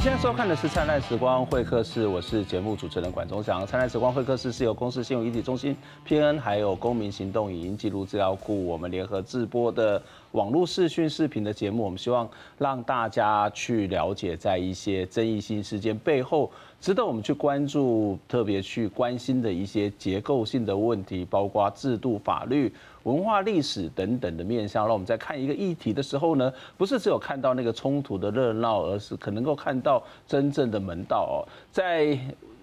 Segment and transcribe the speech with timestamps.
[0.00, 3.62] 你现在收看的是《灿烂时光会客室》，我是节目主持人管中祥。
[3.66, 5.76] 《灿烂时光会客室》是由公司新闻一体中心、
[6.08, 10.02] PN 还有公民行动影音记录资料库我们联合制播的
[10.32, 11.84] 网络视讯视频的节目。
[11.84, 12.26] 我们希望
[12.56, 22.72] 让大家去了解，在一些争议性事件背后，值得我们去关注、特别去关心的一些结构性的问题，包括制度、法律。
[23.04, 31.36] 文化历史等等的面向，让我们在看一个议题的时候呢，不是只有看到那个冲突的热闹，而是可能够看到真正的门道哦。
[31.70, 32.18] 在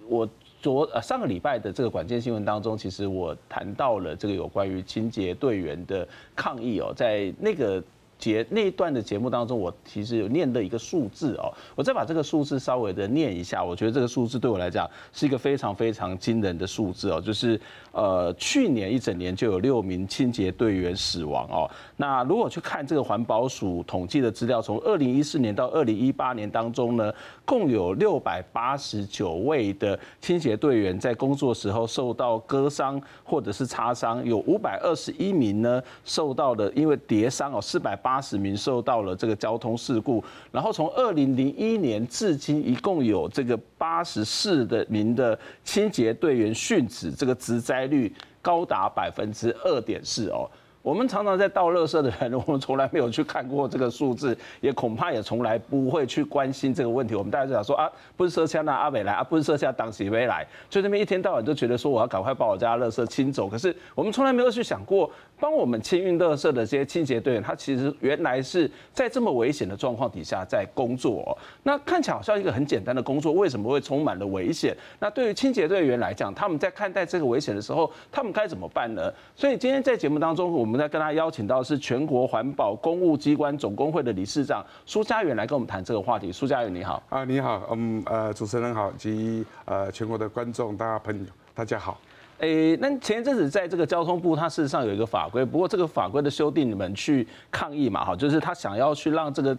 [0.08, 0.28] 我
[0.62, 7.84] 昨呃上个礼拜的这个管件新闻当中，其实我谈到了这个有关于清洁队员的抗议哦，在那个。
[8.18, 17.60] 节那一段的节目当中，我其实有念的一个数字哦，我再把这个数字稍微的念一下，我觉得这个数字对我来讲是一个非常非常惊人的数字哦，就是
[17.92, 21.70] 呃去年一整年就有六名清洁队员死亡哦。
[21.98, 27.14] 那如果去看这个环保署统计的资料，从二零一四年到二零一八年当中呢，
[27.46, 37.96] 共有六百八十九位的清洁队员在工作时候受到割伤或者是擦伤，有五百二十一名呢受到的因为跌伤哦，四百。
[38.08, 48.10] 八十名受到了这个交通事故，然后从二零零一年至今，一共有这个八十四的名的清洁队员殉职，这个职灾率
[48.42, 50.50] 高达百分之二点四哦。
[50.84, 57.14] 我们常常在倒垃圾的人， 我们从来没有去看过这个数字，也恐怕也从来不会去关心这个问题。
[57.14, 63.50] 我们大家就想说啊，不是说像那阿美来啊，不是说像党喜没来，就这边一天到晚就觉得说我要赶快把我家垃圾清走。
[63.50, 71.38] 可是我们从来没有去想过，帮我们清运垃圾的这些清洁队员，他其实原来是在这么危险的状况底下在工作。
[71.64, 74.74] 那看起来好像一个很简单的工作，为什么会充满了危险？
[75.00, 79.12] 那对于清洁队员来讲，他们在看待这个危险的时候，他们该怎么办呢？
[79.36, 80.78] 所以今天在节目当中，我们。
[80.78, 86.32] 在跟他邀请到是全国环保公务机关总工会的理事长苏家远来跟我们谈这个话题。
[86.32, 91.26] 苏家远你好啊，你好，嗯呃，主持人好，及呃全国的观众大家朋友
[91.56, 92.00] 大家好。
[92.40, 98.06] 诶，那前一阵子在这个交通部，它事实上有一个法规，不过这个法规的修订，你们去抗议嘛？
[98.06, 99.56] 哈，就是他想要去让这个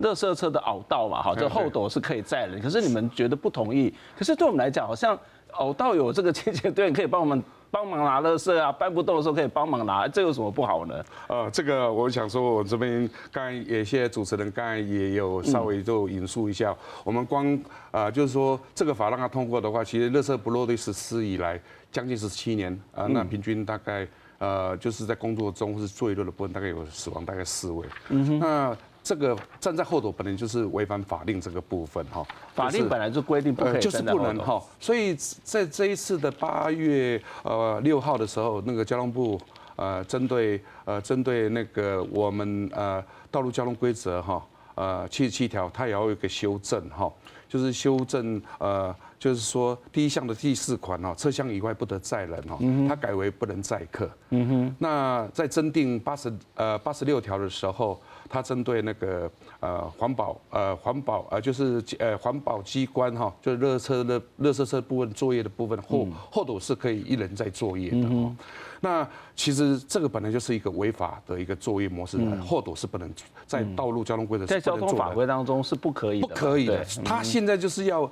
[0.00, 3.92] 垃圾车的凹道嘛，哈，这后斗是可以载人，可是你们觉得不同意。
[4.18, 5.18] 可是对我们来讲，好像
[5.52, 7.42] 凹道有这个清洁队可以帮我们。
[7.72, 11.02] 帮忙拿垃圾啊，搬不动的时候可以帮忙拿，这有什么不好呢？
[11.26, 17.50] 呃，这个我想说，我这边刚才也谢谢主持人，刚才也有稍微就引述一下，嗯、我们光
[17.90, 21.58] 啊、呃，就是说这个法让它通过的话，其实垃圾不落地实施以来
[21.92, 24.08] 将近十七年啊、呃，那平均大概
[24.38, 27.86] 呃就是在工作中或是作业的部分，大概有死亡大概四位。
[28.08, 28.76] 嗯哼，那。
[29.04, 34.62] 这个站在后头本来就是违反法令这个部分哈，法令本来就规定不可以，就是不能哈。
[34.78, 39.40] 所以在这一次的八月呃六号的时候，那个交通部
[39.74, 44.40] 呃针对呃针对那个我们呃道路交通规则哈
[44.76, 47.12] 呃七十七条，它也要有一个修正哈，
[47.52, 52.56] 就是修正呃就是说第一项的第四款哦，车厢以外不得载人哦，
[52.88, 54.08] 它改为不能载客。
[54.30, 54.76] 嗯哼。
[54.78, 58.00] 那在增订八十呃八十六条的时候。
[58.32, 59.30] 它针对那个
[59.60, 68.34] 呃环保呃环保呃就是呃环保机关哈，就是热车的热车车部分作业的部分后后斗是可以一人在作业的哦。
[68.80, 73.12] 那其实这个本来就是一个违法的一个作业模式，后斗是不能
[73.46, 76.82] 在道路交通规则在交通法规当中是不可以的，不可以的。
[77.04, 78.10] 他现在就是要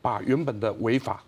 [0.00, 1.22] 把原本的违法。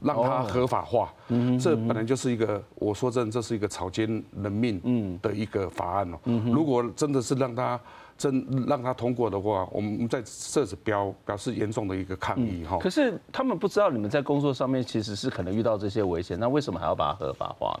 [0.00, 1.12] 让它合法化，
[1.60, 6.18] 这本来就是一个，我说真，这是一个草菅人命的一个法案哦。
[6.52, 7.80] 如果真的是让它
[8.16, 12.78] 真让它通过的话，我们在设置标表示严重的一个抗议哈。
[12.78, 17.76] 可是他们不知道你们在工作上面其实是可能遇到这些危险，那为什么还要把它合法化？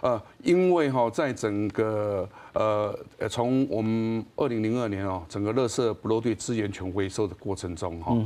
[0.00, 8.16] 呃，因为哈，在整个呃，从我们二零零二年哦，整个垃圾不落地资源全回收的过程中哈，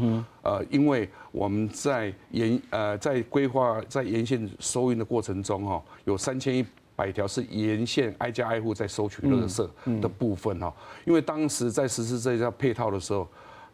[0.42, 6.64] 呃，因为我们在沿呃在规划在沿线收运的过程中哈，有三千一
[6.94, 10.72] 百条是沿线挨家挨户在收取垃圾的部分哈，
[11.04, 13.26] 因为当时在实施这一套配套的时候，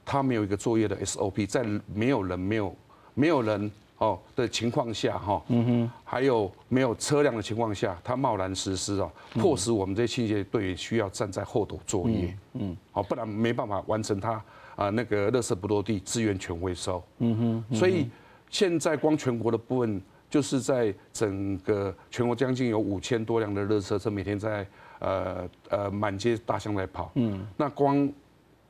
[0.07, 2.75] 他没有一个作业的 SOP，在没有人没有
[3.13, 3.71] 没有人。
[4.01, 14.43] 哦的情况下哈，嗯哼，还有没有车辆的情况下，他贸然实施哦，迫使我们这些清洁队员需要站在后头作业，嗯，好，不然没办法完成他
[14.75, 18.09] 啊那个垃圾不落地资源全回收，嗯哼，所以
[18.49, 20.01] 现在光全国的部分，
[20.31, 24.67] 就是在整个全国将近有五千多辆的垃圾车每天在
[25.01, 28.11] 呃呃满街大巷在跑，嗯，那光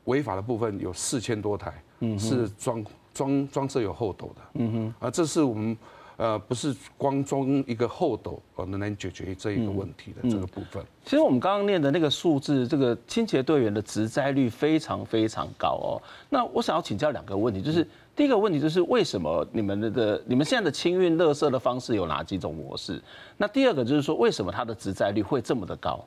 [0.06, 2.84] 违法的部分有四千多台，嗯，是装。
[3.12, 5.76] 装装设有后斗的，嗯哼，啊，这是我们
[6.16, 10.84] 呃，不是光装一个厚斗呃能能解决这一个问题的这个部分。
[11.02, 16.02] 其实我们刚刚念的那个数字，这个清洁队员的职灾率非常非常高哦。
[16.28, 23.02] 那我想要请教两个问题，就是第一个问题就是为什么你们的的你们现在的清运垃圾的方式有哪几种模式？
[23.38, 26.04] 那第二个就是说为什么它的职灾率会这么的高？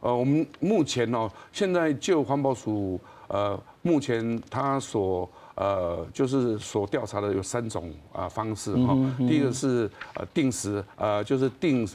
[0.00, 8.96] 呃，我们目前哦，现在就环保署呃，目前它所呃，就是所调查的有三种啊方式哈。
[9.18, 11.88] 第一个是呃定时呃，就是定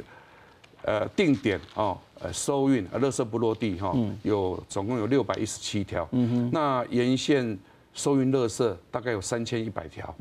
[0.84, 6.08] 呃定点哦，呃收运呃，垃圾不落地哈，有总共有六百一十七条。
[6.52, 7.58] 那沿线
[7.94, 10.16] 收运垃圾大概有三千一百条。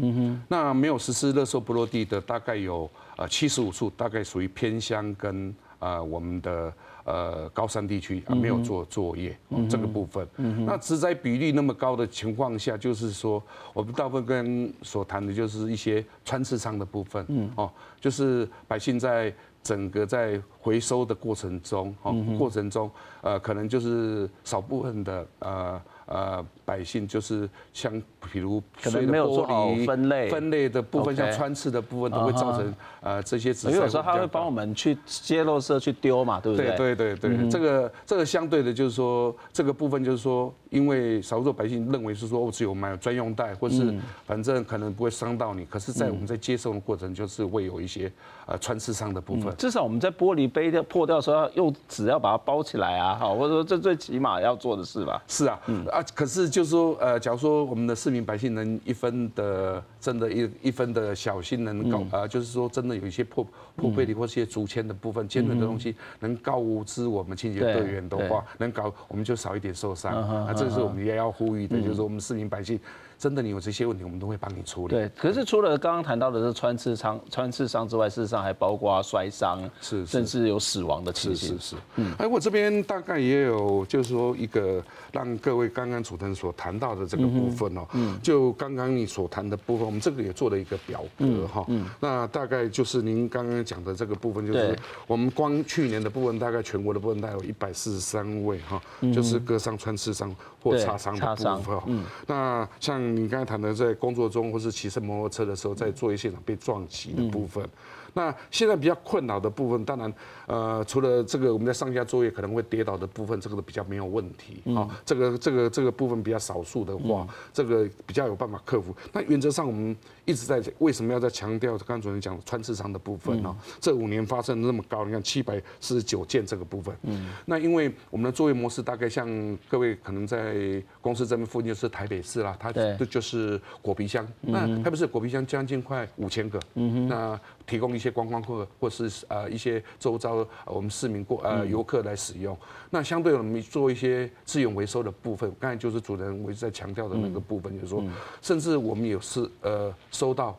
[0.49, 6.73] 那没有实施垃圾不落地的大概有呃七十五处，大概属于偏乡跟呃我们的。
[7.09, 9.35] 呃，高山地区啊，没有做作业，
[9.71, 10.29] 这个部分。
[10.67, 17.27] 那植栽比例那么高的情况下，就是说，我们大部分跟所谈的就是一些穿刺伤的部分，
[17.57, 19.33] 哦，就是百姓在
[19.63, 22.91] 整个在回收的过程中，哦，过程中，
[23.23, 25.81] 呃，可能就是少部分的呃。
[26.09, 27.93] 呃，百姓就是像
[28.33, 33.51] 比如可能没有做好分类，分类的部分像穿刺的部分都会造成呃这些。
[33.69, 36.75] 因为有时候他会帮我们去接垃圾去丢嘛，对不对？
[36.77, 43.95] 对对对对，这个这个相对的就是说这个部分就是说，因为少数百姓认为是说我只有买专用袋，或是
[44.25, 45.67] 反正可能不会伤到你。
[45.67, 48.11] 可是，在我们在接送的过程，就是会有一些
[48.47, 49.55] 呃穿刺伤的部分。
[49.57, 55.23] 至少我们在玻璃杯掉破掉的时候，要用纸要把它包起来啊，好，或者说这最起码要做的事吧。
[55.29, 55.85] 是啊，嗯。
[55.99, 70.13] 啊，可是就是说，呃，假如说我们的市民百姓能一分的，真的，一一分的小心能告，啊，就是说真的有一些破破玻璃或一些竹签的部分、尖锐的东西，能告知我们清洁队员的话，能搞，我们就少一点受伤。
[70.47, 72.79] 啊，这是我们也要呼吁的，就是说我们市民百姓。
[73.19, 74.95] 真的，你有这些问题，我们都会帮你处理。
[74.95, 81.49] 对，可是除了刚刚谈到的是穿刺伤、穿刺伤之外，事实上还包括摔伤，是，甚至有死亡的情形。
[81.49, 81.77] 是是是。
[81.97, 84.81] 嗯，哎，我这边大概也有，就是说一个
[85.11, 94.79] 让各位刚刚主持人所谈到的这个部分哦，嗯，就刚刚你所谈的部分，我们这个也做了一个表格哈，嗯，那大概就是您刚刚讲的这个部分，就是
[95.09, 98.81] 我们光去年的部分，大概全国的部分大概有一百四十三位哈，
[99.13, 100.33] 就是割伤、穿刺伤
[100.63, 101.81] 或擦伤的部分。
[101.87, 103.08] 嗯，那像。
[103.17, 107.69] 你刚才谈的，在工作中或是骑车摩托车的时候，在作业现场被撞击的部分。
[108.15, 110.13] 那现在比较困扰的部分，当然，
[110.47, 114.89] 呃，除了这个我们在上下作业可能会跌倒的部分，这个都比较没有问题啊。
[115.05, 118.95] 这个这个这个部分比较少数的话，这个比较有办法克服。
[119.13, 123.55] 那原则上我们一直在为什么要在强调刚刚主任讲的穿刺伤的部分呢？
[123.81, 126.97] 这五年发生那么高，你看七百四十九件这个部分。
[127.03, 127.29] 嗯。
[127.47, 129.29] 那因为我们的作业模式大概像
[129.69, 134.27] 各位可能在公司这边附近就是台北市啦，它这就是果皮箱。
[134.41, 136.59] 那台北市果皮箱将近快五千个。
[136.75, 137.09] 嗯哼。
[137.09, 142.57] 那提供一些观光客或是呃一些周遭我们市民过呃游客来使用，
[142.89, 148.03] 那相对我们做一些资源回收的部分，刚才就是主持人我一直在强调的那个部分，就是说，
[148.41, 150.59] 甚至我们有是呃收到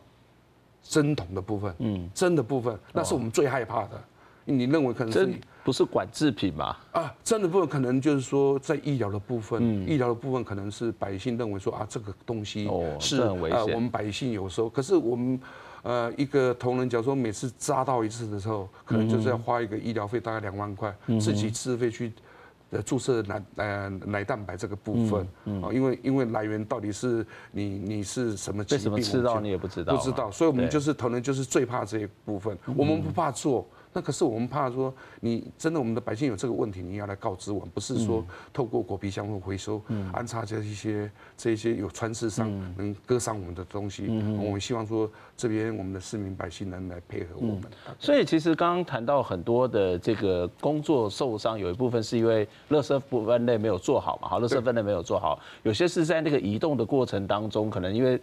[0.83, 3.99] 针筒的部分，嗯，针的部分，那是我们最害怕的。
[4.45, 5.29] 你认为可能是
[5.63, 6.77] 不是管制品吗？
[6.91, 9.89] 啊，针的部分可能就是说在医疗的部分，嗯。
[9.89, 12.69] 医疗的部分可能是百姓认为说啊这个东西
[12.99, 15.39] 是呃我们百姓有时候，可是我们。
[15.83, 22.11] 呃，一个同仁，假如说每次扎到一次的时候，可能就是要花一个医疗费，大概两万块，自己自费去
[22.71, 25.21] 呃注射奶呃奶蛋白这个部分，
[25.63, 33.67] 啊，因为因为来源到底是你你是什么疾病，为什么吃到你也不知道，不知道，所以我们就是同仁就是最怕这一部分，我们不怕做。
[33.91, 39.81] 那可是我们怕说，你真的我们的百姓有这个问题，你要来告知我们，不是说透过果皮箱或回收
[40.13, 44.07] 安插这一些这一些有穿刺伤能割伤我们的东西。
[44.37, 47.63] 我们希望说这边我们的市民百姓能来配合我们。
[47.97, 58.19] 所以其实刚刚谈到很多的这个工作受伤，有一部分是因为垃圾不分类没有做好嘛，好，垃圾分类没有做好，有些是在那个移动的过程当中，可能因为。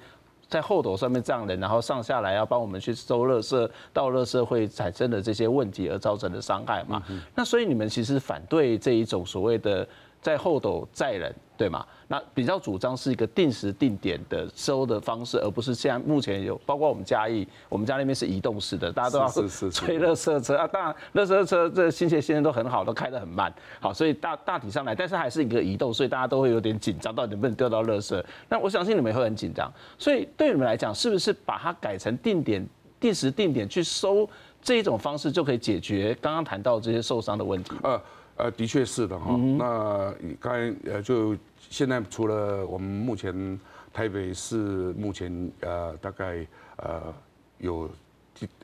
[0.48, 7.02] 在后斗上面站人，然后上下来要帮我们去收垃圾，倒垃圾会产生的这些问题而造成的伤害嘛？
[7.34, 9.86] 那所以你们其实反对这一种所谓的。
[10.26, 11.87] 在后斗载人，对吗？
[12.09, 20.66] 那比较主张是一个定时定点的收的方式，而不是现在目前有包括我们嘉义，我们家那边是移动式的，大家都要催垃圾车啊。
[20.66, 23.54] 当然，垃圾车这清洁现在都很好，都开得很慢。
[23.78, 28.21] 好，所以大大体上来，但是还是一个移动，所以大家都会有点紧张，到底能不能丢到垃圾？
[28.49, 29.73] 那我相信你们也会很紧张。
[29.97, 32.66] 所以对你们来讲，是不是把它改成定点、
[32.99, 34.28] 定时定点去收
[34.61, 37.76] 这一种方式，就可以解决刚刚谈到这些受伤的问题？
[37.85, 38.02] 呃。
[38.37, 39.37] 呃，的确是的哈。
[39.59, 43.59] 那刚才呃，就现在除了我们目前
[43.93, 44.57] 台北市
[44.95, 47.14] 目前呃大概呃
[47.59, 47.90] 有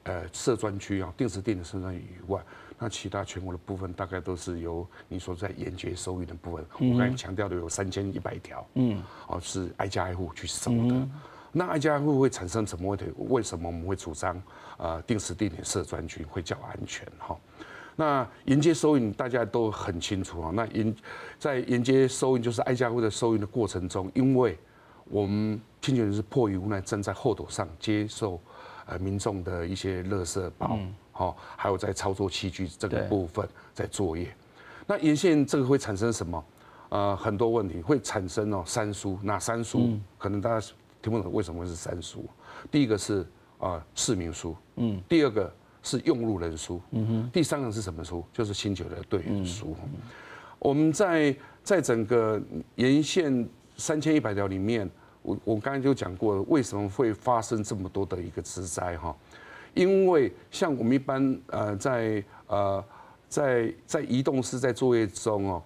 [0.05, 2.41] 呃设专区啊，定时定点设专区以外，
[2.79, 11.09] 那其他全国的部分大概都是由你所在沿街收运的部分，我刚才强调的有三千一百条，嗯，哦是挨家挨户去收的。
[11.55, 13.07] 那挨家挨户会产生什么问题？
[13.17, 14.43] 为什么我们会主张
[14.79, 17.37] 呃定时定点设专区会较安全哈？
[17.97, 20.51] 那沿街收银大家都很清楚啊。
[20.55, 20.95] 那沿
[21.39, 24.59] 在沿街收银就是挨家户的收银的过程中，因为
[25.05, 28.41] 我们清洁人是迫于无奈站在后斗上接受
[28.87, 30.79] 呃民众的一些垃圾包，
[31.13, 34.35] 好，还有在操作器具这个部分在作业。
[34.87, 36.45] 那沿线这个会产生什么？
[36.89, 40.67] 呃，很多问题会产生哦三疏，哪三疏可能大家。
[41.03, 42.25] 听不懂为什么会是三疏？
[42.71, 43.27] 第一个是
[43.59, 48.25] 啊市民疏，嗯，第二个是用路人书，嗯哼，第三个是什么书？
[48.33, 49.77] 就是新九的队员书。
[50.59, 52.41] 我们在在整个
[52.77, 54.89] 沿线三千一百条里面，
[55.23, 59.15] 我我刚才就讲过了，为什么会发生这么多的一个职灾哈？
[59.75, 62.85] 因为像我们一般呃在呃
[63.29, 65.63] 在在移动式在作业中哦。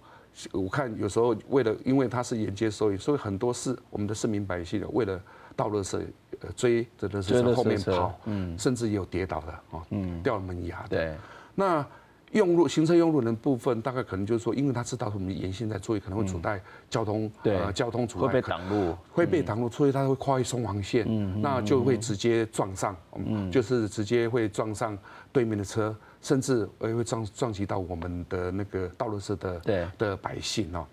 [0.52, 5.18] 我看有时候为了，因为它是沿街收益，所以很多是我们的市民百姓的为了
[5.56, 5.98] 倒垃圾，
[6.40, 10.88] 呃追着垃圾车后面跑，嗯，甚至也有跌倒的啊，嗯，掉了门牙的。
[10.90, 11.16] 对，
[11.54, 11.84] 那
[12.32, 16.60] 用路行车用路人部分，大概可能就是说，因为他知道我们沿线在作业，可能会阻碍
[16.90, 24.96] 交通，对，交通阻碍会被挡路，会被挡路，所以他会跨越双黄线，嗯，那就会直接撞上，嗯，就是直接会撞上
[25.32, 25.96] 对面的车。
[26.22, 30.84] 甚至会撞撞击到我们的那个道路社的对的百姓哦。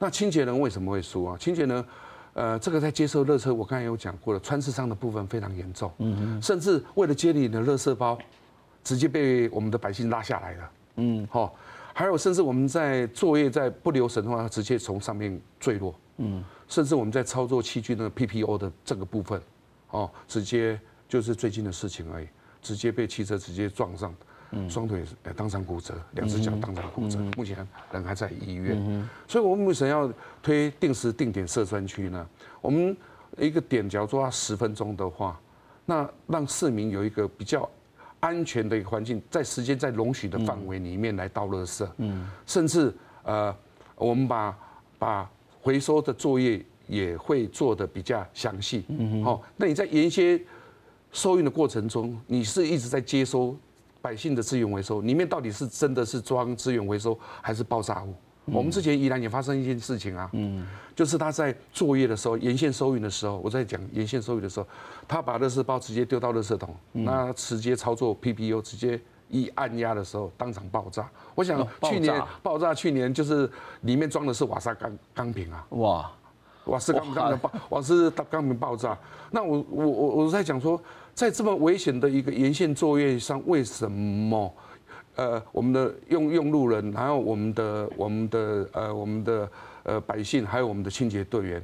[0.00, 1.36] 那清洁人为什么会输啊？
[1.38, 1.84] 清洁人，
[2.32, 5.92] 呃，这个在接受热车，我刚才有讲过了，穿刺伤的部分非常严重。
[5.98, 6.42] 嗯嗯。
[6.42, 8.18] 甚至为了接你的垃圾包，
[8.84, 10.70] 直接被我们的百姓拉下来了。
[10.96, 11.26] 嗯。
[11.30, 11.54] 好，
[11.92, 15.94] 还有甚至我们在作业在不留神的话，直接从上面坠落。
[16.18, 16.44] 嗯。
[16.68, 19.42] 甚至我们在操作器具那个 PPO 的这个部分，
[19.90, 22.28] 哦，直接就是最近的事情而已，
[22.62, 24.14] 直接被汽车直接撞上。
[24.68, 27.56] 双腿呃当场骨折，两只脚当场骨折，目前
[27.92, 29.08] 人还在医院。
[29.28, 32.26] 所以，我们为什么要推定时定点设专区呢？
[32.60, 32.96] 我们
[33.38, 35.40] 一个点，假如说十分钟的话，
[35.86, 37.68] 那让市民有一个比较
[38.18, 41.88] 安全的一个环境，在时间在容许的范围里面来倒垃圾。
[41.98, 42.92] 嗯，甚至
[43.22, 43.54] 呃，
[43.94, 44.58] 我们把
[44.98, 45.30] 把
[45.60, 48.84] 回收的作业也会做的比较详细。
[48.88, 50.42] 嗯，好，那你在沿街
[51.12, 53.56] 收运的过程中，你是一直在接收。
[54.02, 58.14] 百姓的资源回收里面到底是真的是装资源回收还是爆炸物？
[58.46, 60.66] 我们之前宜兰也发生一件事情啊，嗯，
[60.96, 64.66] 就是他在作业的时候，沿线收运的时候，我在讲沿线收运的时候，
[65.06, 71.08] 他把垃圾包直接丢到垃圾桶，那直接操作 PPU，直接一按压的时候当场爆炸。
[71.36, 73.48] 我想去年爆炸，去年就是
[73.82, 76.10] 里面装的是瓦斯钢钢瓶啊，哇，
[76.64, 78.98] 瓦斯钢钢的爆，瓦斯钢瓶爆炸。
[79.30, 80.80] 那我我我我在讲说。
[81.20, 84.50] 在这么危险的一个沿线作业上，为什么，
[85.16, 89.50] 呃，我们的用用路人，还有我们的我们的呃我们的
[89.82, 91.62] 呃百姓，还有我们的清洁队员，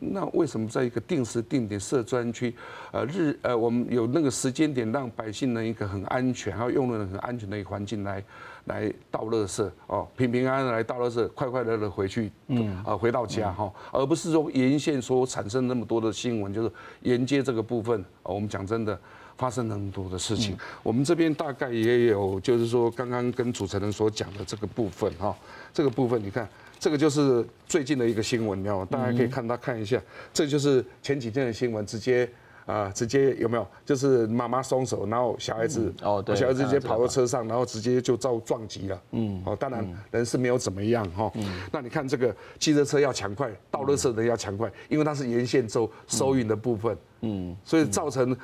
[0.00, 2.54] 那为什么在一个定时定点设专区，
[2.92, 8.22] 呃日呃我们有那个时间点，让百姓能一个很安全，还有用路人很安全的一个环境来
[8.66, 16.70] 来倒垃圾哦，平平安安的来倒垃圾，快快乐乐回去，嗯，啊回到家哈，而不是说沿线所产生那么多的新闻，就是
[17.02, 18.98] 沿街这个部分，我们讲真的
[19.36, 25.36] 发生那么多的事情，我们这边大概也有，就是说刚刚跟主持人所讲的这个部分哈，
[25.72, 26.48] 这个部分你看。
[26.82, 28.88] 这个就是最近的一个新闻，你知道吗？
[28.90, 30.00] 大家可以看到看一下，
[30.32, 32.26] 这就是前几天的新闻，直接
[32.66, 33.66] 啊，直接有没有？
[33.84, 39.02] 就是妈妈松手，然后小孩子哦，对，小孩子直接跑到车上，然后直接就遭撞击了。
[39.12, 41.30] 嗯，哦，当然人是没有怎么样哈。
[41.34, 46.96] 嗯，那你看这个汽车车要抢快，倒垃圾的要抢快，因为它是沿线收收运的部分。
[47.22, 48.36] 嗯，所以造成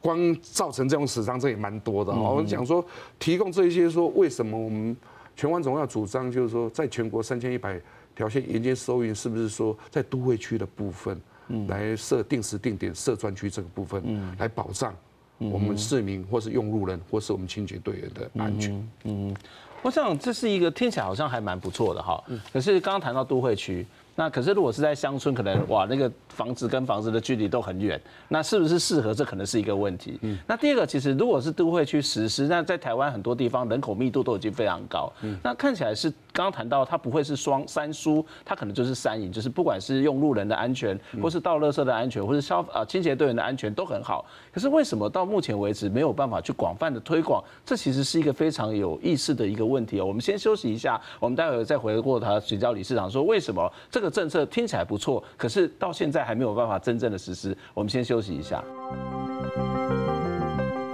[0.00, 2.12] 光造成这种死伤，这也蛮多的。
[2.12, 2.84] 我们讲说
[3.18, 4.96] 提供这一些说为什么我们。
[5.36, 7.76] 全湾总要主张，就是说，在全国三千一百
[8.14, 11.20] 条线沿街收运，是不是说在都会区的部分，
[11.68, 14.02] 来设定时定点设专区这个部分，
[14.38, 14.94] 来保障
[15.38, 18.88] 我们市民或是用路人或是我们清洁队员的安全。
[19.04, 19.34] 嗯，
[19.82, 22.22] 我想这是一个听起来好像还蛮不错的哈。
[22.52, 23.86] 可是刚刚谈到都会区。
[24.16, 29.12] 那可是，如果是在乡村，可能哇，那个房子跟房子的距离都很远，那是不是适合？
[29.12, 30.18] 这可能是一个问题。
[30.22, 30.38] 嗯。
[30.46, 35.12] 那第二个，其实如果是都会区实施，那在台湾很多地方人口密度都已经非常高。
[35.22, 35.36] 嗯。
[35.42, 44.24] 那看起来是刚刚谈到，它不会是双三输，它可能就是三赢，就是不管是用路人的安全，或是倒垃圾的安全，或是消啊清洁队员的安全都很好。
[44.52, 47.42] 可是为什么到目前为止没有办法去广泛的推广？
[47.66, 50.04] 这其实是一个非常有意思的一个问题哦。
[50.04, 57.56] 我们先休息一下，我们待会再回过头请教理事长说，为什么这个政策听起来不错，可是到现在还没有办法真正的实施。
[57.72, 58.62] 我们先休息一下。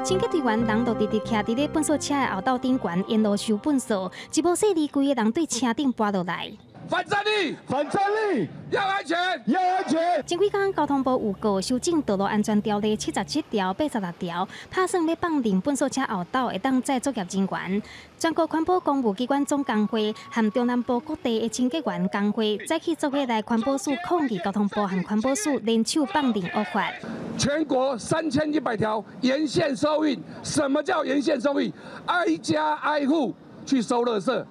[0.02, 6.50] 清洁队员人都直直徛伫咧粪扫车的后斗顶悬，沿路收粪扫，一部细理，规个人对车顶跋落来。
[6.90, 9.16] 反战力，反战力，要安全，
[9.46, 10.26] 要安全。
[10.26, 17.82] 前几天交通部有告修正道路安全条例七十七条、八十六条，拍算要放临粪扫车后道会当载作业人员。
[18.18, 26.90] 全国环保公务机关总工会和中南部各地的清洁员工会再去做伙来环保署抗议交通部和环保署联手放临恶法。
[27.38, 31.72] 全国三千一百条沿线收运，什么叫沿线收运？
[32.06, 33.32] 挨家挨户
[33.64, 34.44] 去收垃圾。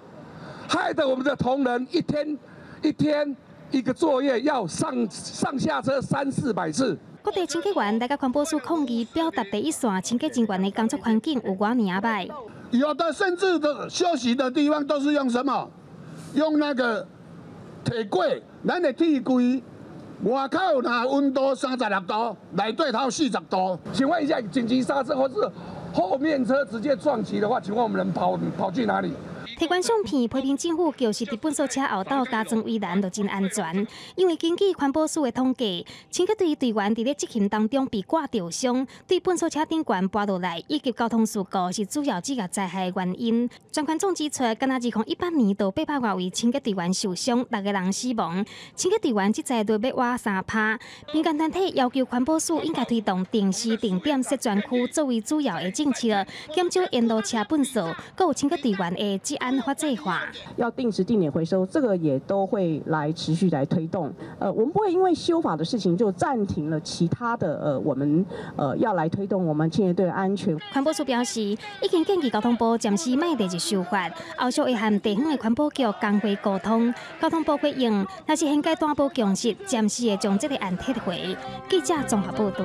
[0.69, 2.37] 害得我们的同仁一天
[2.83, 3.35] 一天
[3.71, 6.95] 一个作业要上上下车三四百次。
[7.23, 12.29] 各地清洁员来到环保署抗议，表达第一线清洁人员的工作环境有偌尔歹。
[12.69, 15.67] 有的甚至的休息的地方都是用什么？
[16.35, 17.05] 用那个
[17.83, 19.63] 铁柜，咱的铁柜
[20.21, 23.79] 外口那温度三十六度，内底头四十度。
[23.91, 25.35] 请问一下，紧急刹车或是
[25.91, 29.13] 后面车直接撞击的话，请问我们能跑跑去哪里？
[29.57, 33.87] 提关相片批评政府就是伫粪扫车后道加装围栏，就真安全。
[34.15, 43.49] 因为根据环保署的统计，清洁队队员伫咧执勤当中被刮着伤，对粪扫车顶悬跋落来，以及交通事故是主要职业灾害原因。
[43.71, 48.45] 专款总指出，今仔二零一八年度八百多位清洁队员受伤，六个人死亡。
[48.75, 50.79] 清洁队员即在都要挖三趴。
[51.13, 56.07] 民间团体要求环保署应该推动定时定点设专区作为主要的政策，
[56.53, 59.59] 减少沿路车粪扫，各有清洁队员的职安。
[60.55, 64.11] 要定时定点回收，这个也都会来持续来推动。
[64.39, 70.57] 呃，我们不会因为修法的事情就暂停了其他的呃，我们呃要来推动我们青年队的安全。
[70.71, 81.37] 环保署表示，已经建议交通部暂时卖地就修法，后续会和地方的环保局工会沟通，交通部回应，那是现阶段无共识，暂时会将这个案撤回。
[81.69, 82.63] 记者综合报道。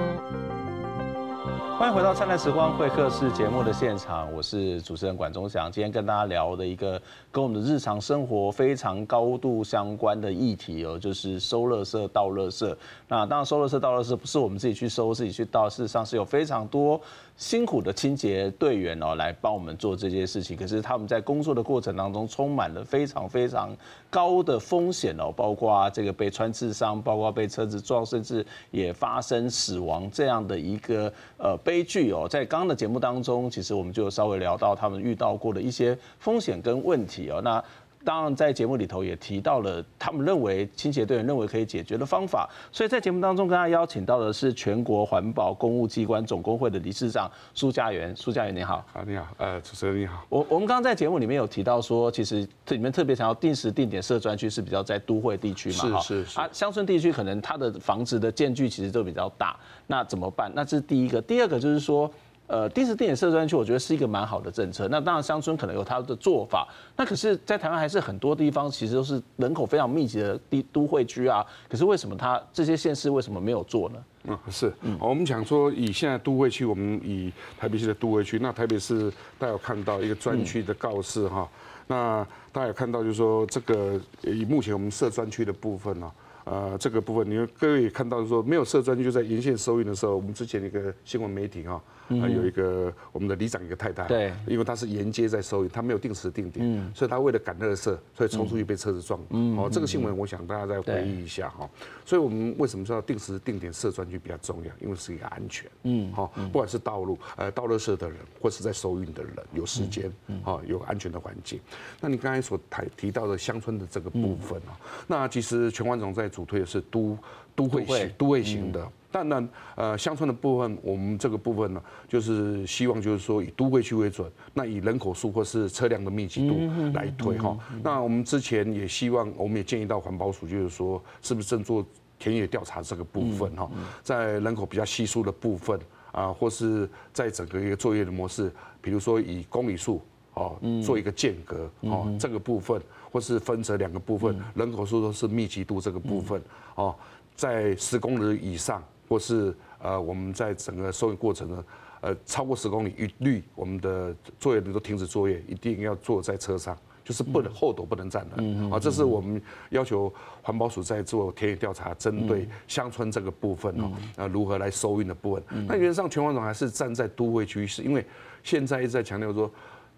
[1.77, 5.71] 欢迎回到《灿烂时光会客室》节目的现场，我是主持人管中祥。
[5.73, 7.03] 今天跟大家聊的一个
[7.33, 12.75] 跟我们的日常生活非常高度相关的议题哦，就是收垃圾、倒垃圾。
[13.09, 16.99] 那当然，收垃圾、倒垃圾不是我们自己去收、自己去倒，事实上是有非常多。
[17.37, 20.57] 辛苦的清洁队员哦，来帮我们做这些事情。
[20.57, 23.77] 可是他们在工作的过程当中，充满了非常非常
[24.09, 32.29] 高的风险哦，包括这个被穿刺伤，包括被车子撞，甚至也发生死亡这样的一个呃悲剧哦。
[32.31, 37.41] 在刚刚的节目当中，其实我们就稍微聊到他们遇到过的一些风险跟问题哦。
[37.43, 37.63] 那
[38.05, 48.15] 当然，在节目里头也提到了他们认为清洁队员认为可以解决的方法，所以在节目当中跟他邀请到的是全国环保公务机关总工会的理事长苏家元。
[48.15, 48.85] 苏家元你好。
[48.93, 50.25] 啊，你好，呃，主持人你好。
[50.29, 56.39] 我我们刚刚在节目里面有提到说，其实这里面特别想要定时定点设专区是比较在都会地区嘛，是是是。
[56.39, 60.53] 啊，乡村地区可能它的房子的间距其实都比较大，那怎么办？
[60.55, 62.11] 那这是第一个，第二个就是说。
[62.47, 64.87] 呃，定时定点设专区，我觉得是一个蛮好的政策。
[64.89, 66.69] 那当然，乡村可能有它的做法。
[66.97, 71.45] 那可是，在台湾还是很多地方其实都是人口非常密集的地都会区啊。
[71.69, 74.05] 可是为什么它这些县市为什么没有做呢？
[74.25, 81.49] 嗯，是，我们讲说以现在都会区，我们以台北市的都会区，那台北市大家有看到一个专区的告示哈。
[81.87, 86.11] 那大家有看到就是说这个以目前我们设专区的部分呢。
[86.45, 101.67] 呃，这个部分，你各位也看到说，没有设专区就在沿线收运的时候，我们之前一个新闻媒体哈，呃，有一个我们的里长一个太太，对，因为他是沿街在收银，他没有定时定点，嗯，所以他为了赶垃圾，所以冲出去被车子撞，嗯，哦，这个新闻我想大家再回忆一下哈。
[102.05, 104.71] 所以我们为什么说定时定点设专区比较重要？
[104.81, 110.13] 因为是一个安全，嗯，好，不管是道路呃倒垃圾的人，或是在收运的人，有时间，
[110.45, 111.59] 啊，有安全的环境。
[112.03, 116.25] 那你刚才所提提到的乡村的这个部分啊，那其实全冠总在。
[116.35, 117.17] 主推的是都
[117.55, 118.43] 都会型都会。
[118.43, 126.57] 型的，当然呃乡村的部分，我们这个部分呢，就是希望就是说以都会区为准，那以人口数或是车辆的密集度
[126.95, 127.57] 来推哈。
[127.81, 131.87] 那我们之前也希望，我们也建议到环保署，就是说是不是正做
[132.19, 133.71] 田野调查这个部分哈，
[134.03, 135.79] 在人口比较稀疏的部分
[136.11, 140.03] 啊，或是在整个一个作业的模式，比如说以公里数
[140.35, 142.83] 哦做一个间隔哦这个部分。
[143.13, 146.43] 或是分成两个部分，人口数都是密集度这个部分
[146.75, 146.93] 哦，
[147.37, 151.65] 在十公里以上，或是呃我们在整个收运过程呢，
[152.01, 158.43] 呃超过十公里一律我们的作业人都停止作业，一定要坐在车上，就是不能后斗不能站的。
[158.75, 159.41] 啊，这是我们
[159.71, 160.13] 要求
[160.43, 165.45] 环保署在做田野调查，针对乡村这个部分哦，啊如何来收运的部分。
[165.67, 168.05] 那原则上全环总还是站在都会区，是因为
[168.43, 169.51] 现在一直在强调说，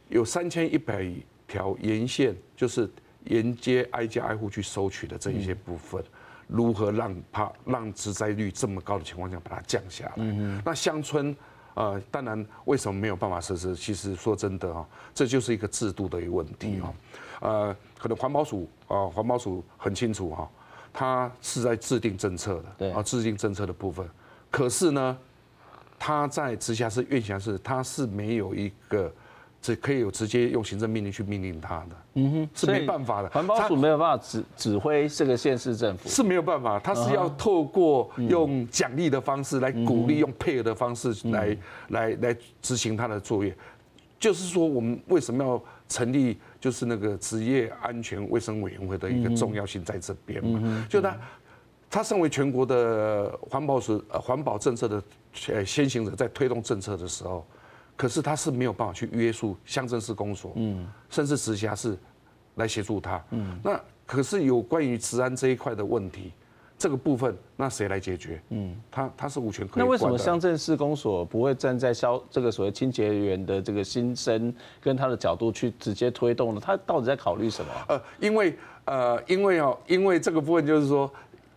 [0.08, 1.10] 有三千一百
[1.46, 2.90] 条沿线就是。
[3.28, 6.00] 沿街挨家挨户去收取的这一些部分，
[6.46, 10.24] 如何让怕让职灾率这么高的情况下把它降下来？
[10.64, 11.34] 那乡村
[11.74, 13.74] 呃，当然为什么没有办法实施？
[13.74, 16.94] 其实说真的哈，这就是一个制度的一个问题哈。
[17.40, 20.50] 呃，可能环保署啊，环保署很清楚哈，
[20.92, 24.08] 他是在制定政策的，对啊，制定政策的部分。
[24.50, 25.18] 可是呢，
[25.98, 29.12] 他在直辖市、县辖市，他是没有一个。
[29.66, 33.28] 是可以有直接用行政命令去命令他的，嗯哼，是没办法的。
[33.30, 41.56] 环保署没有办法指指挥这个县市政府，是没有办法，他是要透过用奖励的方式来鼓励，用配合的方式来
[41.88, 43.52] 来来执行他的作业。
[44.20, 50.86] 就是说，我们为什么要成立就是那个职业安全卫生委员会的一个重要性在这边嘛？
[50.88, 51.16] 就他
[51.90, 55.02] 他身为全国的环保署呃环保政策的
[55.48, 57.44] 呃先行者，在推动政策的时候。
[57.96, 61.96] 可是他是没有办法去约束乡镇市公所，嗯，甚至直辖市
[62.56, 66.32] 来协助他，嗯，那可是有关于治安这一块的问题，
[66.78, 68.40] 这个部分那谁来解决？
[68.50, 69.82] 嗯，他他是无权可以。
[69.82, 76.60] 那为什么乡镇市公所不会站在消这个所谓清洁员的这个心声跟他的角度去直接推动呢？
[76.62, 77.70] 他到底在考虑什么？
[77.88, 78.54] 呃，因为
[78.84, 81.10] 呃，因为哦，因为这个部分就是说，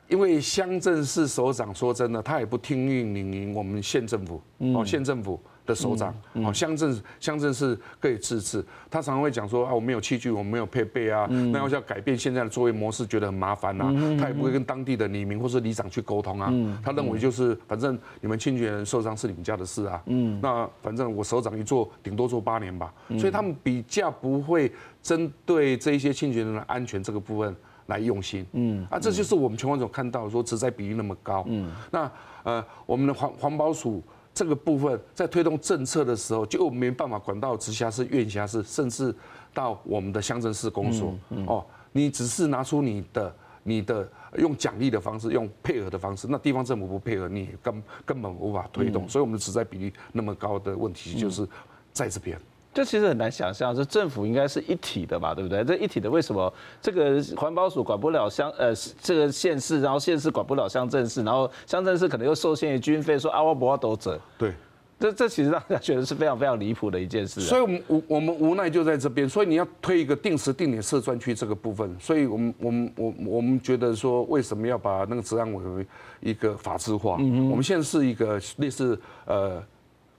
[0.08, 4.41] 因为乡镇市首长说真的，他也不听命令我们县政府，
[4.73, 5.39] 哦，县政府。
[5.69, 13.86] 的首长，哦，乡镇乡镇是可以自治，他常常会讲说啊，我没有器具，我没有配备啊，那要要改变现在的作业模式，觉得很麻烦呐，
[14.19, 16.51] 他也不会跟当地的里民或是里长去沟通啊，
[16.84, 20.39] 他认为就是反正你们清洁人受伤是你们家的事啊，嗯。
[20.41, 24.71] 那反正我首长一做顶多做八年吧，所以他们比较不会
[25.03, 27.55] 针对这一些清洁人的安全这个部分
[27.86, 32.12] 来用心，嗯，啊，这就是我们全国总看到说职灾比例那么高，嗯，那
[32.43, 34.01] 呃我们的环环保署。
[34.39, 39.13] 这个部分在推动政策的时候，就没办法管到直辖市、院辖市，甚至
[39.54, 41.13] 到我们的乡镇市公所。
[41.45, 49.10] 哦，你只是拿出你的、你的用奖励的方式，用配合的方式，那地方政府不配合，你根根本无法推动。
[49.10, 51.45] 所以，我们的职在比例那么高的问题，就是
[51.91, 52.39] 在这边。
[52.71, 55.63] 这其实很难想象，这政府应该是一体的吧，对不对？
[55.63, 64.19] 这一体的为什么这个环保署管不了乡呃这个县市，然后县市管不了乡镇市，然后乡镇市可能又受限于军费，说啊我不要都者。
[64.38, 64.53] 对，
[64.99, 67.41] 这这其实让大家觉得是非常非常离谱的一件事。
[67.41, 75.88] 所以我们无我们无奈就在这边，所以你要推一个定时定点设专区这个部分，所以我们我们我我们觉得说，为什么要把那个治安委为
[76.19, 77.17] 一个法制化？
[77.19, 79.62] 嗯，我们现在是一个类似呃。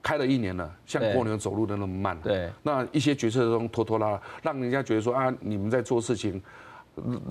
[0.01, 2.17] 开了一年了，像蜗牛走路的那么慢。
[2.21, 6.41] 对，那一些决策中拖拖拉拉，让人家觉得说啊，你们在做事情，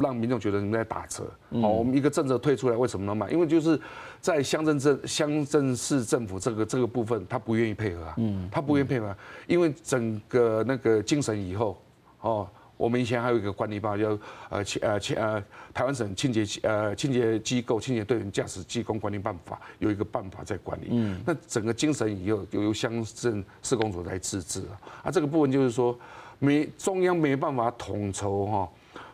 [0.00, 1.24] 让民众觉得你们在打折。
[1.60, 3.32] 好，我们一个政策推出来，为什么那么慢？
[3.32, 3.80] 因为就是
[4.20, 8.14] 在乡镇镇乡镇市政府这个这个部分，他不愿意配合啊。
[8.18, 11.80] 嗯，他不愿意配合，因为整个那个精神以后，
[12.20, 12.48] 哦。
[12.80, 20.86] 我们以前还有一个管理办法，叫呃清呃清呃台湾省清洁呃清洁机构清洁队员驾驶技工管理办法，有一个办法在管理。
[20.90, 21.20] 嗯。
[21.26, 24.80] 那整个精神以后由由乡镇市公所来自治啊。
[25.04, 25.94] 啊，这个部分就是说，
[26.38, 28.68] 没中央没办法统筹哈，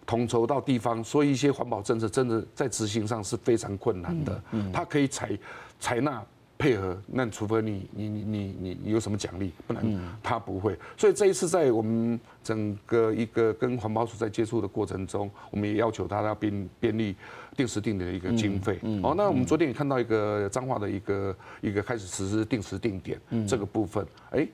[0.06, 4.42] 统筹到地方，所以一些环保政策真的在执行上是非常困难的。
[4.52, 4.70] 嗯。
[4.70, 5.36] 他可以采
[5.80, 6.24] 采纳。
[6.58, 10.76] 配合，那除非你你你你你有什么奖励，不然他不会。
[10.96, 17.14] 所以这一次在我们整个一个跟环保署在接触的过程中，我们也要求他要编编立
[17.56, 18.78] 定时定点的一个经费。
[19.02, 24.06] 哦，那我们昨天也看到一个彰化的一个一个开始实施定时定点这个部分。
[24.30, 24.48] 哎，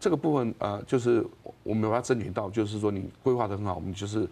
[0.00, 1.22] 这个部分呃，就是
[1.62, 4.28] 我们把它争取到，就是说你规划的很好，我们就是。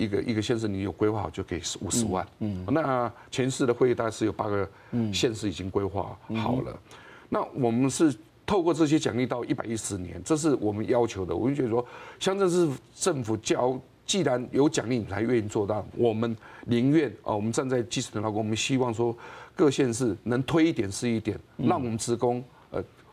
[0.00, 2.26] 一个一个县市，你有规划好就给五十万。
[2.38, 4.68] 嗯，那全市的会议大概是有八个
[5.12, 6.74] 县市已经规划好了。
[7.28, 8.14] 那我们是
[8.46, 11.36] 透过这些奖励到一百一十年，这是我们要求的。
[11.36, 11.86] 我就觉得说，
[12.18, 15.86] 乡镇市政府交，既然有奖励，你才愿意做到。
[15.94, 16.34] 我们
[16.64, 19.16] 宁愿啊，我们站在基层的劳工，我们希望说
[19.54, 22.42] 各县市能推一点是一点，让我们职工。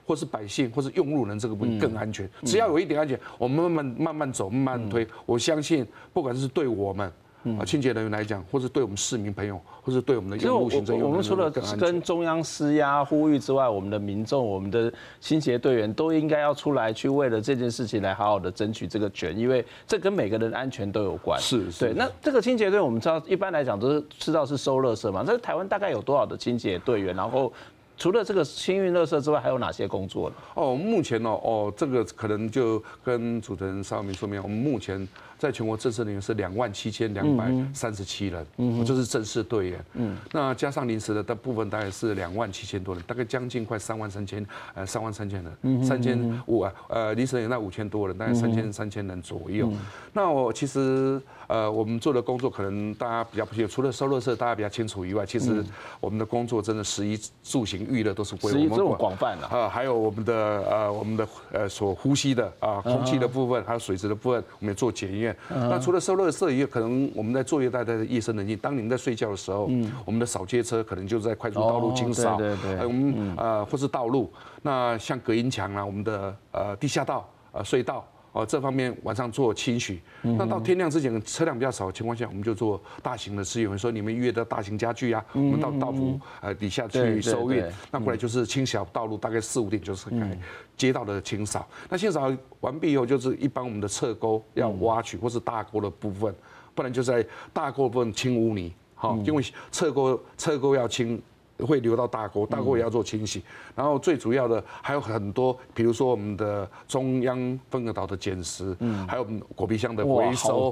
[0.08, 2.28] 或是百姓，或是用路人，这个部分更安全。
[2.44, 5.06] 只要有一点安全，我们慢慢慢慢走，慢慢推。
[5.26, 7.12] 我相信，不管是对我们
[7.60, 21.38] 啊清洁人员来讲，或是对我们市民朋友，或是对我们的用路行政，我们除了跟中央施压呼吁之外，我们的民众、我们的清洁队员都应该要出来去为了这件事情来好好的争取这个权，因为这跟每个人的安全都有关。
[21.42, 21.94] 是，对。
[21.94, 25.22] 那这个清洁队，我们知道一般来讲都是知道是收垃圾嘛。
[25.28, 27.14] 那台湾大概有多少的清洁队员？
[27.14, 27.52] 然后。
[27.98, 30.36] 除了这个清运垃圾之外，还有哪些工作呢？
[30.54, 35.06] 哦，目前呢，哦，这个可能就跟主持人上面说明，我们目前
[35.38, 49.72] 在全国正式人员是两万七千两百三十七人，嗯，就是正式队员，嗯，那加上临时的的部分大概是两万七千多人，大概将近快三万三千，呃，三万三千人，三千五啊，呃，临时人员那五千多人，大概三千三千人左右。
[50.14, 55.64] 那我其实呃，我们做的工作可能大家比较不清楚，除了收乐社大家比较清楚以外，其实
[56.00, 65.27] 我们的工作真的食衣住行娱乐都是归我们这么广泛的啊，还有我们的呃，我们的呃所呼吸的啊，空气的部分，还有水质的部分，我们也做检验。
[65.50, 69.70] 那除了收垃圾，也有可能我们在作业带的夜深人静，当你们在睡觉的时候，
[70.06, 78.06] 我们的扫街车可能就在快速道路清扫，对对对，我们呃或是道路，那像隔音墙啊，我们的呃地下道、呃隧道。
[78.38, 83.76] 哦，这方面晚上做清洗，那到天亮之前车辆比较少的情况下，我们就做大型的支援。
[83.76, 90.38] 说你们预约的大型家具啊，我们到道府呃底下去收运，那过来就是清小道路，大概四五点就是开
[90.76, 91.68] 街道的清扫。
[91.90, 96.32] 那清扫完毕以后，就是一般我们的侧沟要挖取，或是大沟的部分，
[96.76, 101.20] 不然就在大沟部分清污泥，好，因为侧沟侧沟要清。
[101.66, 103.42] 会流到大沟，大沟也要做清洗。
[103.76, 110.70] 然后最主要的还有很多，比如说我们的中央分隔岛的捡拾，嗯，还有我们果皮箱的回收，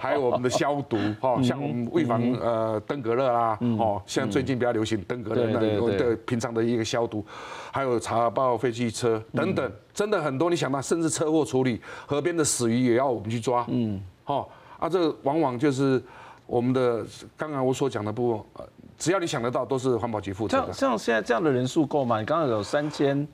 [0.00, 7.24] 还有我们的消毒，哈， 像我们预防呃登革热啦，哦，像最近比较流行登革热那个的平常的一个消毒，
[7.72, 10.48] 还有查报废弃车等等，真的很多。
[10.48, 14.46] 你想到甚至车祸处理，河边的死鱼也要我们去抓，嗯，哈
[14.78, 16.02] 啊，这往往就是
[16.46, 17.04] 我们的
[17.36, 18.66] 刚刚我所讲的部分。
[18.98, 20.72] 只要你想得到，都是环保局负责的。
[20.72, 22.18] 像现在这样的人数够吗？
[22.18, 23.26] 你刚刚有三千，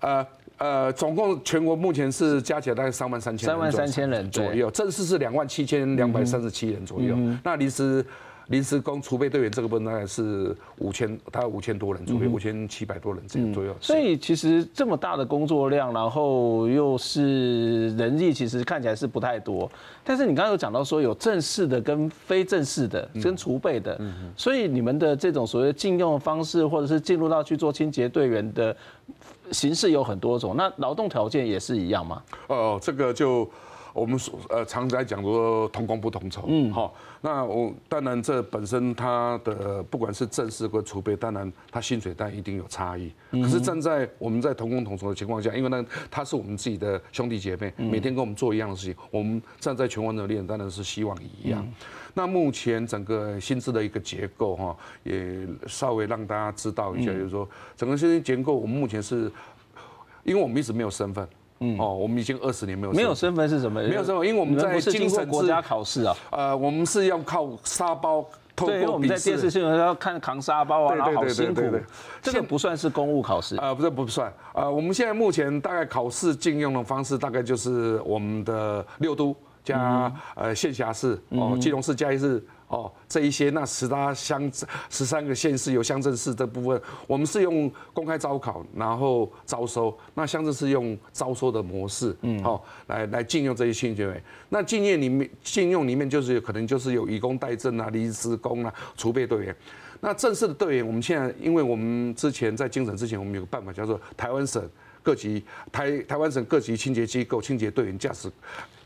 [0.00, 0.26] 呃
[0.58, 3.46] 呃，总共全国目前是加起来大概三万三千。
[3.46, 7.14] 三万三千人左右，正式是两万七千两百三十七人左右。
[7.16, 8.04] 嗯、那临时。
[8.48, 13.74] 临时工储备队员这个部分大概是五千，大概五千多人储备，五千七百多人这样左右。
[13.80, 19.70] 所以其实这么大的工作量，然后又是人力，其实看起来是不太多。
[20.04, 24.00] 但是你刚刚有讲到说有正式的跟非正式的，跟储备的，
[24.36, 28.76] 所以你们的这种所谓禁用的方式，或者是进入到去做清洁队员的
[29.50, 30.54] 形式有很多种。
[30.56, 32.22] 那劳动条件也是一样吗？
[32.46, 33.48] 哦，这个就。
[33.96, 43.10] 我们所呃常在讲说同工不同酬，嗯，好，那我当然这本身它的不管是正式或储备，当然它薪水但一定有差异。
[43.32, 51.66] 可是站在我们在同工同酬的情况下，因为呢他是我们自己的兄弟姐妹，每天跟我们做一样的事情，我们站在全国的练，当然是希望一样。
[52.12, 59.30] 那目前整个薪资的一个结构哈，也稍微让大家知道一下，就是说整个薪资结构，我们目前是，
[60.22, 61.26] 因为我们一直没有身份。
[61.60, 63.80] 嗯哦，我们已经二十年没有没有身份是什么？
[63.82, 66.16] 没有身份，因为我们在精神国家考试啊。
[66.30, 71.62] 呃，我们是要靠沙包透过我们在电视新闻要看扛沙包啊，然后好辛苦。
[72.22, 73.56] 这个不算是公务考试。
[73.56, 74.32] 呃，不是不算。
[74.54, 82.44] 呃，我们现在目前大概考试禁用的方式，大概就是我们的六都加呃县辖市哦，基隆市、加一市。
[82.68, 84.50] 哦，这一些那十大乡
[84.90, 89.96] 十三个县市有乡镇市这部分，我们是用公开招考，然后招收。
[90.14, 94.22] 那乡镇市用招收的模式，嗯，好，来来禁用这些清洁员。
[94.48, 99.56] 那禁业里面禁用里面就是有可能就是有以工代政啊、临时工啊、储备队员。
[100.00, 104.62] 那正式的队员，我们现在因为我们之前在精神之前，我们有个办法叫做台湾省
[105.06, 108.28] 各级台台湾省各级清洁机构清洁队员驾驶。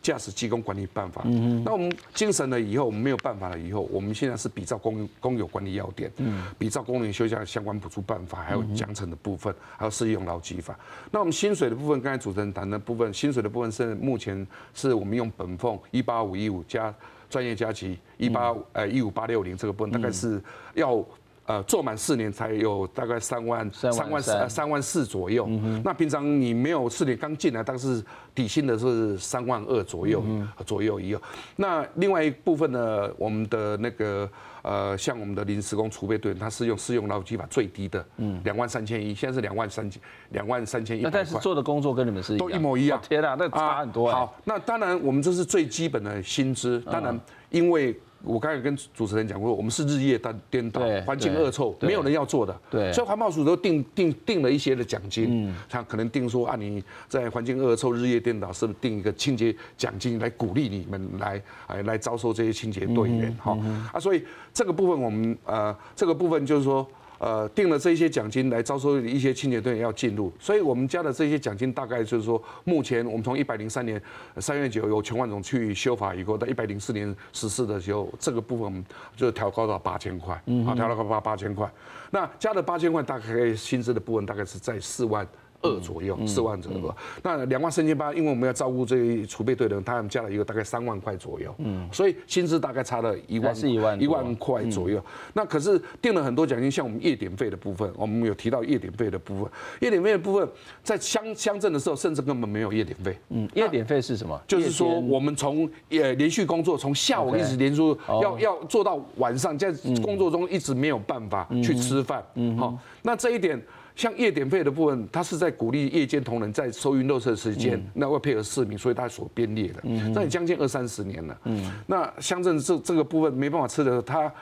[0.02, 10.74] 驾驶技工管理办法，嗯，那我们精神了以后，我们没有办法了以后，我们现在是比照公公有管理要点，嗯，比照公务员休假相关补助办法，还有奖惩的部分，还有适用劳基法。
[11.11, 16.94] 那我们薪水的部分，刚才主持人谈的部分，薪水的部分是目前是我们用本俸一八五一五加
[17.28, 21.04] 专业加给一八呃一五八六零这个部分，大概是要。
[21.50, 25.48] 呃，做满四年才有大概三万三万四三万四左右。
[25.82, 28.00] 那平常你没有四年刚进来，但是
[28.32, 30.22] 底薪的是三万二左右
[30.64, 31.20] 左右一个。
[31.56, 34.30] 那另外一部分呢，我们的那个
[34.62, 41.00] 呃，像我们的临时工储备队，他是用适用劳基法最低的，嗯，两万三千一，现在是两万三千两万三千一。
[41.00, 43.00] 那但是做的工作跟你们是一样，都一模一样。
[43.08, 44.20] 天啊，那差很多啊。
[44.20, 47.98] 好，那当然我们这是最基本的薪资，当然因为。
[48.22, 52.54] 我刚才跟主持人讲过，我们是日夜颠颠倒，环境恶臭，没有人要做的。
[52.70, 63.35] 对，所以环保署都定定定了一些的奖金，他可能定说啊，你在环境恶臭、日夜颠倒，是不是定一个清洁奖金来鼓励你们来来来招收这些清洁队员？
[63.42, 63.59] 哈
[63.92, 66.87] 啊，所以这个部分我们呃，这个部分就是说。
[67.20, 74.00] 呃，定了这些奖金来招收一些清洁队员要进入，所以我们家的这些奖金大概就是说，目前我们从一百零三年
[74.38, 78.83] 三月九由全万总去修法以后，到一百零四年实施的时候，这个部分
[79.14, 80.35] 就调高到八千块，
[80.66, 81.70] 啊，调到八八千块。
[82.11, 85.28] 那加了八千块，大概薪资的部分大概是在四万
[85.62, 86.94] 二左右，四万左右。
[87.23, 91.55] 那两万三千八，因为我们要照顾这些储备队的人，他们加了一个大概三万块左右。
[91.59, 95.03] 嗯，所以薪资大概差了一万，是一万一万块左右。
[95.35, 99.51] 那可是定了很多奖金，像我们夜点费的部分，我们有提到夜点费的部分。
[99.81, 100.49] 夜点费的部分，
[100.83, 103.18] 在乡乡镇的时候，甚至根本没有夜点费。
[103.29, 104.40] 嗯，夜点费是什么？
[104.46, 109.70] 就是说我们从呃连续工作，从下午一直连续要要做到晚上，在
[110.03, 112.25] 工作中一直没有办法去吃饭。
[112.35, 113.61] 嗯，好，那这一点。
[113.96, 119.81] 像夜点费的部分，它是在鼓励夜间同仁在收运垃圾时间，那会配合市民，所以它所编列的。
[120.14, 121.38] 那也将近二三十年了。
[121.87, 124.33] 那乡镇这这个部分没办法吃的，他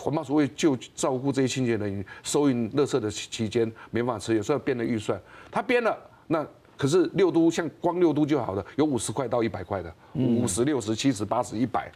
[0.00, 11.92] 环保署会就照顾这些清洁人员收运垃圾的期间没办法吃，有时候编了预算，他编了，那可是六都像光六都就好了，有五十块到一百块的，五十、六十、七十、八十、一百。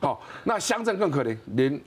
[0.00, 1.80] 好，那乡镇更可怜，连。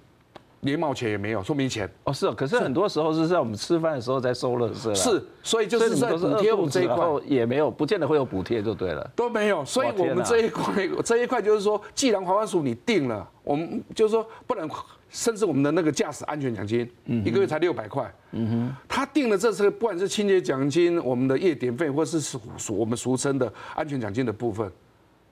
[0.62, 1.89] 连毛钱也没有，说没钱。
[2.04, 6.97] 哦，是哦，可是很多时候是在我们吃饭的时候在收垃圾，是，所以就是在补贴我们这一块。
[7.26, 14.69] 也没有，不见得会有补贴就对了，都没有，所以我们这一块 这一块就是说，既然环保署你定了，我们就是说不能，
[15.10, 16.88] 甚至我们的那个驾驶安全奖金，
[17.26, 24.71] 一个月才六百块，嗯哼，他定了这次不管是清洁奖金、我们的夜点费，或是俗俗我们俗称的安全奖金的部分，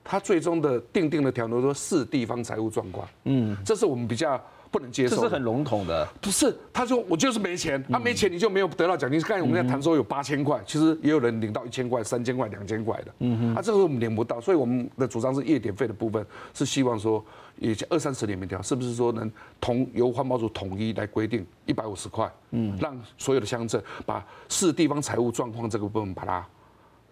[0.02, 4.40] 他最终的定定的条文说是地方财务状况，嗯，这是我们比较。
[4.70, 6.06] 不能接受，这是很笼统的。
[6.20, 9.20] 不是，他说我就是没钱，他没钱你就没有得到奖金。
[9.22, 13.14] 刚才我们在谈说有八千块，其实也有人领到一千块、三千块、两千块的。
[13.18, 17.24] 嗯哼，啊，这个我们领不到，所以我们的主张是夜点费的部分是希望说，
[17.56, 19.30] 也二三十年没调，是不是说能
[19.60, 22.30] 同由环保署统一来规定一百五十块？
[22.52, 26.46] 嗯，让所有的乡镇把市地方财务状况这个部分把它。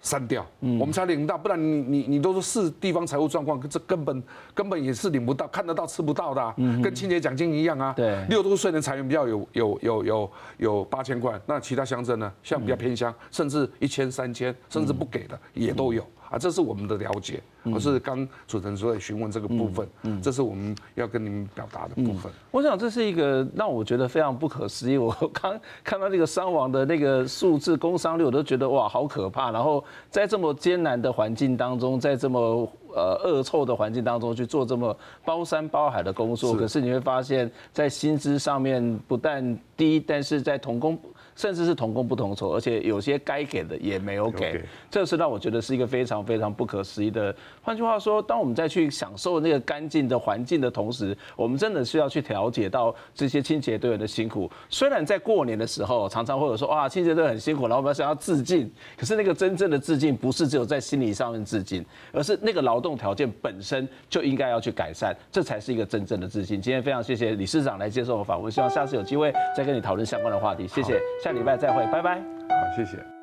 [0.00, 4.22] 删掉，我们才领到，不然你你你都是市地方财务状况，这根本
[4.54, 7.92] 根本也是领不到，看得到吃不到的，跟清洁奖金一样啊。
[7.96, 16.06] 对，六都岁的裁员比较有有有有有八千块，那其他乡镇呢，像比较偏乡，甚至一千三千，甚至不给的也都有。
[16.30, 22.30] 啊，这是我们的了解，我是刚主持人说的询问这个部分，嗯，这是我们要跟您表达的部分。
[22.50, 24.98] 我想这是一个让我觉得非常不可思议。
[24.98, 29.50] 我 刚看到那个伤亡的那个数字，工伤率，我都觉得哇，好可怕。
[29.50, 40.98] 然后在这么艰难的环境当中，在这么呃恶臭的环境当中去做这么包山包海的工作，可是你会发现在薪资上面不但低，但是在同工。
[41.38, 47.32] 甚至是同工不同酬，而且有些该给的也没有给，这是让我觉得是一个非常非常不可思议的。
[47.62, 54.50] 换句话说，当我们再去享受那个干净的环境的同时，我们真的是要去调节到这些清洁队员的辛苦。
[54.68, 66.60] 虽然在过年的时候，常常会有说哇，清洁队很辛苦，然后我们想要致敬，可是那个真正的致敬不是只有在心理上面致敬，而是那个劳动条件本身就应该要去改善，这才是一个真正的致敬。
[66.60, 70.66] 今天非常谢谢李市长来接受我访问，希望下次有机会再跟你讨论相关的话题。
[70.66, 70.98] 谢谢。
[71.28, 72.14] 下礼拜再会，拜拜。
[72.48, 73.17] 好，谢谢。